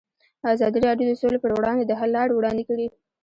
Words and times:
ازادي 0.53 0.79
راډیو 0.87 1.07
د 1.09 1.13
سوله 1.21 1.37
پر 1.43 1.51
وړاندې 1.57 1.83
د 1.85 1.91
حل 1.99 2.09
لارې 2.17 2.33
وړاندې 2.35 2.63
کړي. 2.69 2.87